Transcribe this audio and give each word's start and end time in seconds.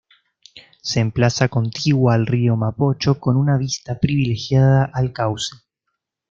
Se 0.81 0.99
emplaza 0.99 1.47
contigua 1.49 2.15
al 2.15 2.25
Río 2.25 2.55
Mapocho 2.55 3.19
con 3.19 3.37
una 3.37 3.55
vista 3.59 3.99
privilegiada 3.99 4.89
al 4.91 5.13
cauce. 5.13 5.55